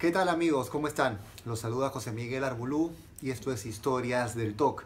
[0.00, 0.70] ¿Qué tal amigos?
[0.70, 1.18] ¿Cómo están?
[1.44, 4.84] Los saluda José Miguel Arbulú y esto es Historias del TOC.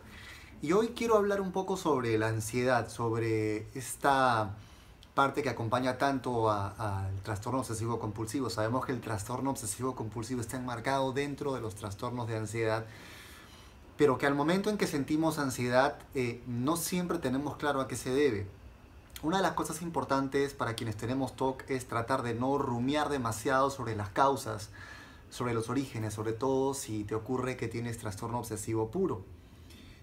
[0.60, 4.56] Y hoy quiero hablar un poco sobre la ansiedad, sobre esta
[5.14, 8.50] parte que acompaña tanto al trastorno obsesivo compulsivo.
[8.50, 12.84] Sabemos que el trastorno obsesivo compulsivo está enmarcado dentro de los trastornos de ansiedad,
[13.96, 17.94] pero que al momento en que sentimos ansiedad eh, no siempre tenemos claro a qué
[17.94, 18.48] se debe.
[19.22, 23.70] Una de las cosas importantes para quienes tenemos TOC es tratar de no rumiar demasiado
[23.70, 24.70] sobre las causas,
[25.34, 29.24] sobre los orígenes, sobre todo si te ocurre que tienes trastorno obsesivo puro.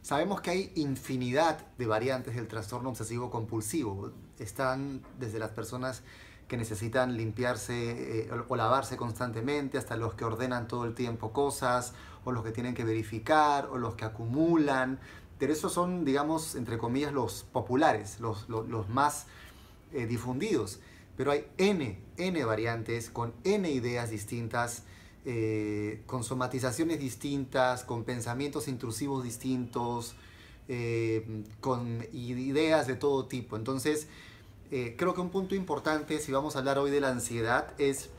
[0.02, 4.12] Sabemos que hay infinidad de variantes del trastorno obsesivo compulsivo.
[4.40, 6.04] Están desde las personas
[6.50, 11.94] que necesitan limpiarse eh, o lavarse constantemente, hasta los que ordenan todo el tiempo cosas,
[12.26, 15.00] o los que tienen que verificar, o los que acumulan,
[15.40, 18.50] pero esos son, digamos, entre comillas, los populares, los,
[18.90, 19.28] más
[19.94, 20.82] eh, difundidos.
[21.16, 24.84] Pero hay N, N variantes con N ideas distintas,
[25.26, 30.16] eh, con somatizaciones distintas, con pensamientos intrusivos distintos,
[30.68, 33.56] eh, con ideas de todo tipo.
[33.56, 34.08] Entonces,
[34.70, 38.10] creo que un punto importante, si vamos a hablar hoy de la ansiedad, es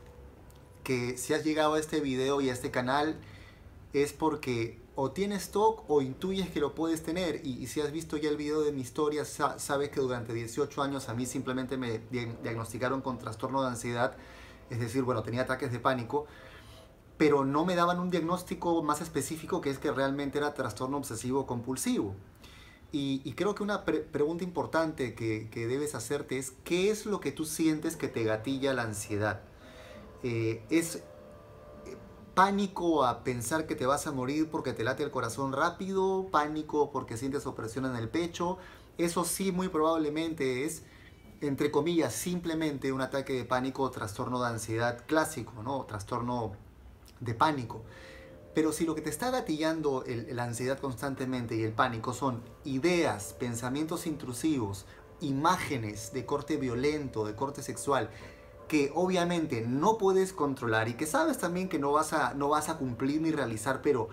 [0.83, 3.17] que si has llegado a este video y a este canal,
[3.93, 7.41] es porque o tienes TOC o intuyes que lo puedes tener.
[7.45, 11.09] Y, si has visto ya el video de mi historia, sabes que durante 18 años
[11.09, 14.15] a mí simplemente me diagnosticaron con trastorno de ansiedad.
[14.69, 16.27] Es decir, bueno, tenía ataques de pánico,
[17.23, 21.47] pero no me daban un diagnóstico más específico que es que realmente era trastorno obsesivo
[21.47, 22.15] compulsivo.
[22.91, 27.45] Y, creo que una pregunta importante que, debes hacerte es, ¿qué es lo que tú
[27.45, 29.39] sientes que te gatilla la ansiedad?
[30.21, 31.01] Eh, ¿Es
[32.35, 36.91] pánico a pensar que te vas a morir porque te late el corazón rápido, pánico
[36.91, 38.57] porque sientes opresión en el pecho.
[38.97, 40.83] Eso sí, muy probablemente es,
[41.39, 45.85] entre comillas, simplemente un ataque de pánico o trastorno de ansiedad clásico, ¿no?
[45.85, 46.57] Trastorno
[47.23, 47.83] de pánico.
[48.53, 53.33] Pero si lo que te está gatillando la ansiedad constantemente y el pánico son ideas,
[53.39, 54.85] pensamientos intrusivos,
[55.21, 58.09] imágenes de corte violento, de corte sexual,
[58.67, 62.69] que obviamente no puedes controlar y que sabes también que no vas a, no vas
[62.69, 64.09] a cumplir ni realizar, pero,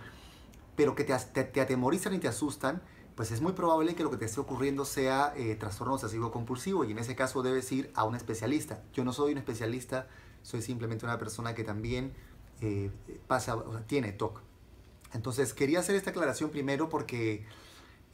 [0.74, 1.14] pero que te,
[1.44, 2.82] te, atemorizan y te asustan,
[3.14, 6.84] pues es muy probable que lo que te esté ocurriendo sea eh, trastorno obsesivo compulsivo
[6.84, 8.82] y en ese caso debes ir a un especialista.
[8.94, 10.08] Yo no soy un especialista,
[10.42, 12.14] soy simplemente una persona que también
[12.60, 12.90] eh,
[13.26, 13.56] pasa,
[13.86, 14.40] tiene TOC.
[15.12, 17.44] Entonces quería hacer esta aclaración primero porque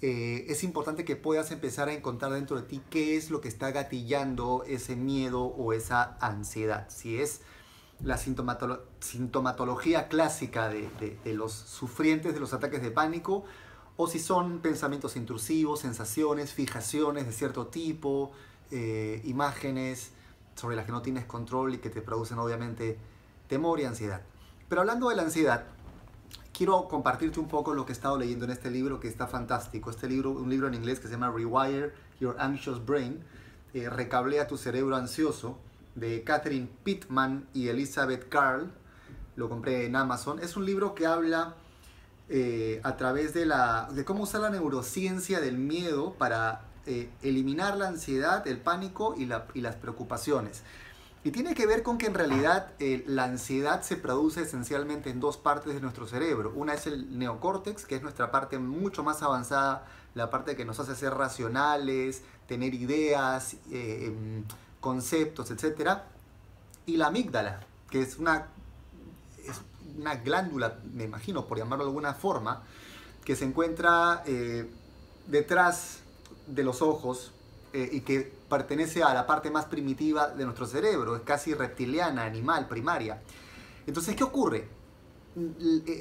[0.02, 3.48] eh, es importante que puedas empezar a encontrar dentro de ti qué es lo que
[3.48, 6.88] está gatillando ese miedo o esa ansiedad.
[6.90, 7.40] Si es
[8.04, 13.44] la sintomatología clásica de, los sufrientes de los ataques de pánico
[13.96, 18.32] o si son pensamientos intrusivos, sensaciones, fijaciones de cierto tipo,
[18.70, 20.10] eh, imágenes
[20.56, 22.98] sobre las que no tienes control y que te producen obviamente
[23.48, 24.20] temor y ansiedad.
[24.68, 25.64] Pero hablando de la ansiedad,
[26.52, 29.90] quiero compartirte un poco lo que he estado leyendo en este libro que está fantástico.
[29.90, 33.22] Este libro, un libro en inglés que se llama Rewire Your Anxious Brain,
[33.74, 35.58] eh, Recablea tu cerebro ansioso,
[35.94, 38.72] de Catherine Pittman y Elizabeth Carl.
[39.36, 40.40] Lo compré en Amazon.
[40.40, 41.54] Es un libro que habla
[42.28, 47.76] eh, a través de, la, de cómo usar la neurociencia del miedo para eh, eliminar
[47.76, 50.62] la ansiedad, el pánico y, la, y las preocupaciones.
[51.26, 55.18] Y tiene que ver con que en realidad eh, la ansiedad se produce esencialmente en
[55.18, 56.52] dos partes de nuestro cerebro.
[56.54, 60.78] Una es el neocórtex, que es nuestra parte mucho más avanzada, la parte que nos
[60.78, 64.44] hace ser racionales, tener ideas, eh, em,
[64.78, 65.98] conceptos, etc.
[66.86, 67.58] Y la amígdala,
[67.90, 68.46] que es una,
[70.24, 72.62] glándula, me imagino, por llamarlo de alguna forma,
[73.24, 74.70] que se encuentra eh,
[75.26, 76.02] detrás
[76.46, 77.32] de los ojos
[77.92, 82.68] y que pertenece a la parte más primitiva de nuestro cerebro, es casi reptiliana, animal,
[82.68, 83.22] primaria.
[83.86, 84.68] Entonces, ¿qué ocurre?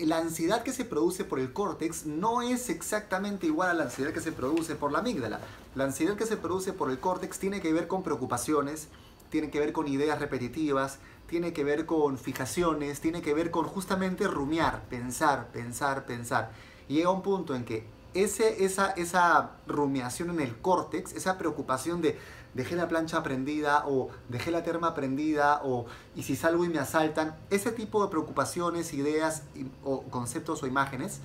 [0.06, 4.14] La ansiedad que se produce por el córtex no es exactamente igual a la ansiedad
[4.14, 5.42] que se produce por la amígdala.
[5.76, 8.88] La ansiedad que se produce por el córtex tiene que ver con preocupaciones,
[9.30, 13.66] tiene que ver con ideas repetitivas, tiene que ver con fijaciones, tiene que ver con
[13.66, 16.52] justamente rumiar, pensar, pensar, pensar.
[16.88, 17.86] Y llega un punto en que
[18.16, 22.18] ese, esa, esa rumiación en el córtex, esa preocupación de
[22.56, 25.86] dejé la plancha prendida o dejé la terma prendida o
[26.16, 29.44] y si salgo y me asaltan, ese tipo de preocupaciones, ideas
[29.84, 31.20] o conceptos o imágenes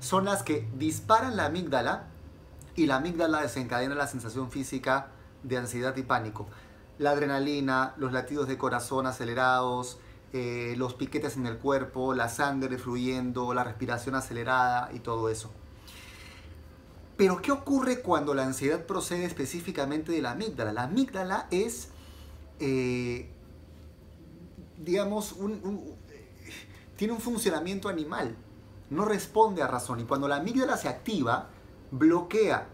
[0.00, 2.08] son las que disparan la amígdala
[2.74, 5.08] y la amígdala desencadena la sensación física
[5.44, 6.46] de ansiedad y pánico.
[6.98, 9.98] La adrenalina, los latidos de corazón acelerados,
[10.32, 15.50] eh, los piquetes en el cuerpo, la sangre fluyendo, la respiración acelerada y todo eso.
[17.16, 20.72] Pero ¿qué ocurre cuando la ansiedad procede específicamente de la amígdala?
[20.72, 21.88] La amígdala es,
[22.60, 23.30] eh,
[24.78, 25.36] digamos,
[26.96, 28.36] tiene un funcionamiento animal,
[28.90, 30.00] no responde a razón.
[30.00, 31.48] Y cuando la amígdala se activa,
[31.90, 32.68] bloquea,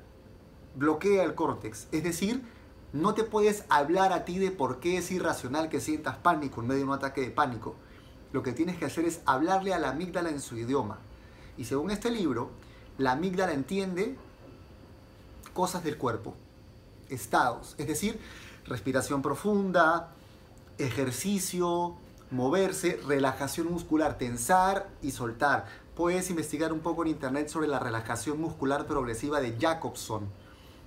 [0.74, 1.86] bloquea el córtex.
[1.92, 2.42] Es decir,
[2.92, 6.66] no te puedes hablar a ti de por qué es irracional que sientas pánico en
[6.66, 7.76] medio de un ataque de pánico.
[8.32, 10.98] Lo que tienes que hacer es hablarle a la amígdala en su idioma.
[11.56, 12.50] Y según este libro,
[12.98, 14.16] la amígdala entiende
[15.52, 16.34] cosas del cuerpo,
[17.08, 18.18] estados, es decir,
[18.66, 20.12] respiración profunda,
[20.78, 21.96] ejercicio,
[22.30, 25.66] moverse, relajación muscular, tensar y soltar.
[25.94, 30.28] Puedes investigar un poco en internet sobre la relajación muscular progresiva de Jacobson.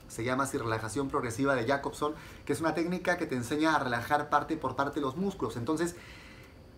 [0.07, 2.13] Se llama así relajación progresiva de Jacobson,
[2.45, 5.57] que es una técnica que te enseña a relajar parte por parte los músculos.
[5.57, 5.95] Entonces,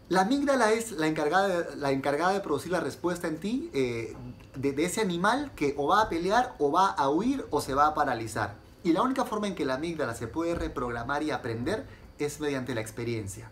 [0.10, 4.16] la amígdala es la encargada de, la encargada de producir la respuesta en ti eh,
[4.56, 7.74] de, de ese animal que o va a pelear, o va a huir, o se
[7.74, 8.56] va a paralizar.
[8.84, 11.86] Y la única forma en que la amígdala se puede reprogramar y aprender
[12.20, 13.50] es mediante la experiencia.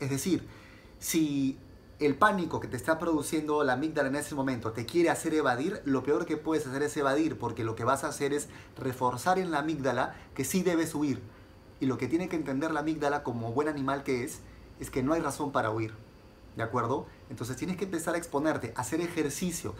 [0.00, 0.46] Es decir,
[0.98, 1.56] si
[1.98, 5.80] el pánico que te está produciendo la amígdala en ese momento te quiere hacer evadir,
[5.84, 9.38] lo peor que puedes hacer es evadir, porque lo que vas a hacer es reforzar
[9.38, 11.20] en la amígdala que sí debes huir.
[11.80, 14.40] Y lo que tiene que entender la amígdala como buen animal que es,
[14.80, 15.94] es que no hay razón para huir.
[16.56, 17.06] ¿De acuerdo?
[17.28, 19.74] Entonces tienes que empezar a exponerte, hacer ejercicio,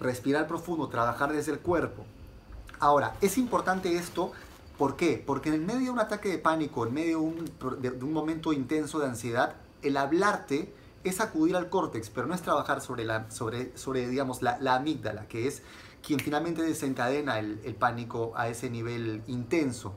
[0.00, 2.04] respirar profundo, trabajar desde el cuerpo.
[2.80, 4.32] Ahora, es importante esto
[4.78, 5.22] ¿Por qué?
[5.24, 7.20] Porque en medio de un ataque de pánico, en medio
[7.80, 12.42] de un, momento intenso de ansiedad, el hablarte es acudir al córtex, pero no es
[12.42, 15.62] trabajar sobre, la, sobre, sobre digamos, la, la amígdala, que es
[16.06, 19.94] quien finalmente desencadena el, el pánico a ese nivel intenso.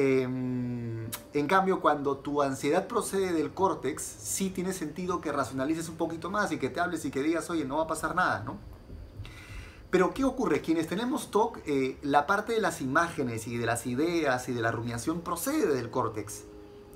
[0.00, 5.96] Eh, en cambio, cuando tu ansiedad procede del córtex, sí tiene sentido que racionalices un
[5.96, 8.44] poquito más y que te hables y que digas, oye, no va a pasar nada,
[8.44, 8.58] ¿no?
[9.90, 10.60] Pero ¿qué ocurre?
[10.60, 14.62] Quienes tenemos TOC, eh, la parte de las imágenes y de las ideas y de
[14.62, 16.44] la rumiación procede del córtex.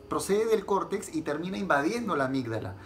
[0.08, 2.76] Procede del córtex y termina invadiendo la amígdala.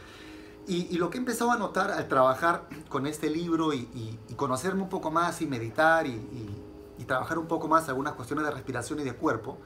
[0.67, 4.19] Y, y lo que he empezado a notar al trabajar con este libro y, y,
[4.31, 6.63] y conocerme un poco más y meditar y,
[7.07, 9.59] trabajar un poco más algunas cuestiones de respiración y de cuerpo,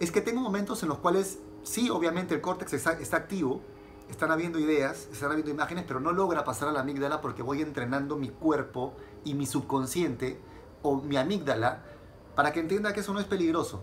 [0.00, 3.62] es que tengo momentos en los cuales sí, obviamente el córtex está, activo,
[4.08, 7.62] están habiendo ideas, están habiendo imágenes, pero no logra pasar a la amígdala porque voy
[7.62, 8.94] entrenando mi cuerpo
[9.24, 10.40] y mi subconsciente
[10.82, 11.82] o mi amígdala
[12.34, 13.82] para que entienda que eso no es peligroso,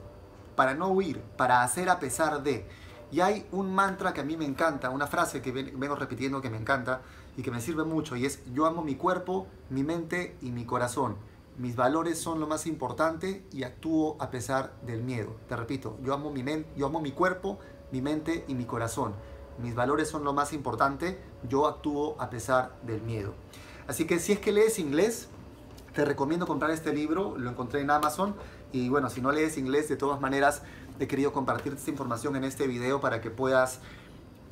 [0.55, 2.67] para no huir, para hacer a pesar de.
[3.11, 6.49] Y hay un mantra que a mí me encanta, una frase que vengo repitiendo que
[6.49, 7.01] me encanta
[7.35, 10.65] y que me sirve mucho y es yo amo mi cuerpo, mi mente y mi
[10.65, 11.15] corazón.
[11.57, 15.36] Mis valores son lo más importante y actúo a pesar del miedo.
[15.48, 16.44] Te repito, yo amo mi,
[16.75, 17.59] yo amo mi cuerpo,
[17.92, 19.13] mi mente y mi corazón
[19.62, 23.33] mis valores son lo más importante, yo actúo a pesar del miedo.
[23.88, 25.27] Así que si es que lees inglés,
[25.94, 28.36] te recomiendo comprar este libro, lo encontré en Amazon
[28.71, 30.63] y bueno, si no lees inglés, de todas maneras
[31.00, 33.80] he querido compartir esta información en este video para que puedas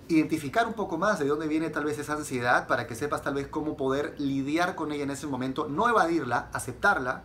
[0.10, 3.36] identificar un poco más de dónde viene tal vez esa ansiedad, para que sepas tal
[3.36, 7.24] vez cómo poder lidiar con ella en ese momento, no evadirla, aceptarla,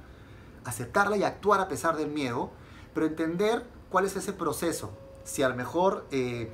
[0.64, 2.50] aceptarla y actuar a pesar del miedo,
[2.94, 4.92] pero entender cuál es ese proceso.
[5.24, 6.06] Si a lo mejor...
[6.12, 6.52] Eh,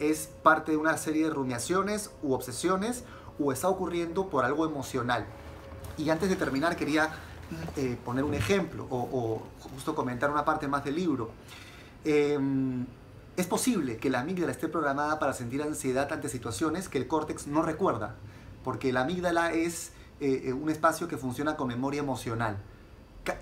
[0.00, 3.04] es parte de una serie de rumiaciones u obsesiones
[3.38, 5.26] o está ocurriendo por algo emocional.
[5.96, 7.10] Y antes de terminar quería
[7.76, 9.42] eh, poner un ejemplo o,
[9.74, 11.30] justo comentar una parte más del libro.
[12.04, 12.86] Em,
[13.40, 17.46] es posible que la amígdala esté programada para sentir ansiedad ante situaciones que el córtex
[17.46, 18.16] no recuerda,
[18.62, 22.58] porque la amígdala es eh, eh, un espacio que funciona con memoria emocional.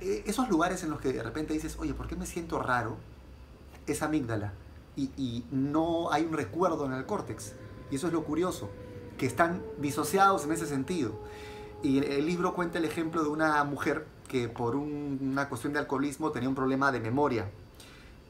[0.00, 2.96] Esos lugares en los que de repente dices, oye, ¿por qué me siento raro?
[3.86, 4.52] Es amígdala
[4.96, 7.54] y, no hay un recuerdo en el córtex.
[7.90, 8.68] Y eso es lo curioso,
[9.16, 11.12] que están disociados en ese sentido.
[11.82, 16.32] Y el libro cuenta el ejemplo de una mujer que por una cuestión de alcoholismo
[16.32, 17.50] tenía un problema de memoria.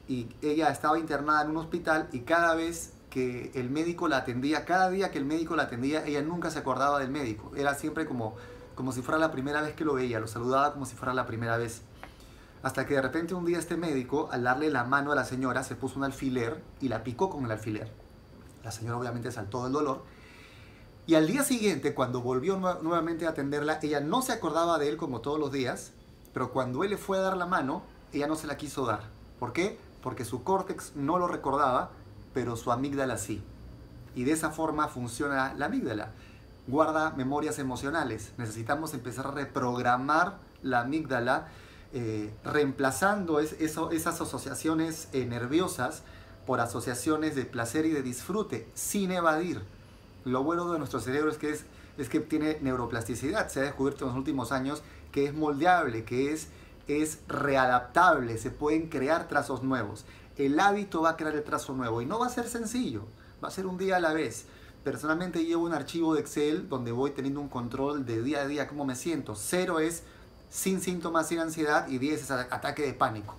[0.09, 4.65] Y ella estaba internada en un hospital y cada vez que el médico la atendía,
[4.65, 7.51] cada día que el médico la atendía, ella nunca se acordaba del médico.
[7.55, 8.35] Era siempre como,
[8.73, 11.27] como si fuera la primera vez que lo veía, lo saludaba como si fuera la
[11.27, 11.83] primera vez.
[12.63, 15.63] Hasta que de repente un día este médico, al darle la mano a la señora,
[15.63, 17.91] se puso un alfiler y la picó con el alfiler.
[18.63, 20.03] La señora obviamente saltó del dolor.
[21.05, 24.97] Y al día siguiente, cuando volvió nuevamente a atenderla, ella no se acordaba de él
[24.97, 25.91] como todos los días,
[26.33, 29.03] pero cuando él le fue a dar la mano, ella no se la quiso dar.
[29.39, 29.77] ¿Por qué?
[30.01, 31.91] Porque su córtex no lo recordaba,
[32.33, 33.43] pero su amígdala sí.
[34.15, 36.11] Y de esa forma funciona la amígdala.
[36.67, 38.31] Guarda memorias emocionales.
[38.37, 41.47] Necesitamos empezar a reprogramar la amígdala
[41.91, 46.03] eh, reemplazando esas asociaciones eh, nerviosas
[46.45, 49.61] por asociaciones de placer y de disfrute, sin evadir.
[50.25, 51.65] Lo bueno de nuestro cerebro es que, es,
[51.97, 56.31] es que tiene neuroplasticidad, se ha descubierto en los últimos años que es moldeable, que
[56.33, 56.47] es,
[56.89, 60.05] es readaptable, se pueden crear trazos nuevos.
[60.37, 63.05] El hábito va a crear el trazo nuevo y no va a ser sencillo,
[63.43, 64.45] va a ser un día a la vez.
[64.83, 68.67] Personalmente llevo un archivo de Excel donde voy teniendo un control de día a día
[68.67, 69.35] cómo me siento.
[69.35, 70.03] Cero es
[70.49, 73.35] sin síntomas, sin ansiedad y 10 es ataque de pánico.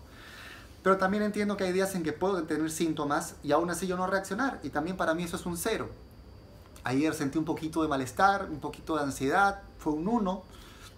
[0.82, 3.96] Pero también entiendo que hay días en que puedo tener síntomas y aún así yo
[3.96, 4.60] no reaccionar.
[4.62, 5.88] Y también para mí eso es un cero.
[6.84, 10.42] Ayer sentí un poquito de malestar, un poquito de ansiedad, fue un 1,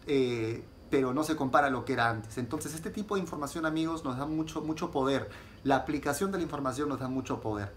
[0.07, 2.37] eh, pero no se compara a lo que era antes.
[2.37, 5.31] Entonces este tipo de información amigos nos da mucho, mucho poder.
[5.65, 7.73] La aplicación de la información nos da mucho poder.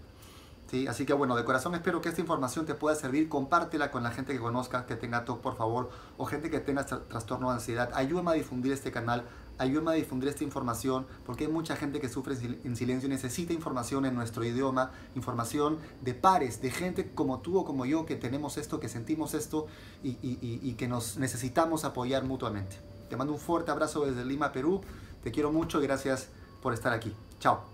[0.70, 0.86] ¿Sí?
[0.86, 3.30] Así que bueno, de corazón espero que esta información te pueda servir.
[3.30, 6.84] Compártela con la gente que conozcas, que tenga TOC, por favor, o gente que tenga
[6.84, 7.90] trastorno de ansiedad.
[7.94, 9.22] Ayúdame a difundir este canal,
[9.56, 13.54] ayúdame a difundir esta información, porque hay mucha gente que sufre en silencio y necesita
[13.54, 18.16] información en nuestro idioma, información de pares, de gente como tú o como yo, que
[18.16, 19.68] tenemos esto, que sentimos esto
[20.04, 22.76] y, y que nos necesitamos apoyar mutuamente.
[23.08, 24.80] Te mando un fuerte abrazo desde Lima, Perú.
[25.22, 26.28] Te quiero mucho y gracias
[26.62, 27.14] por estar aquí.
[27.40, 27.66] Chao.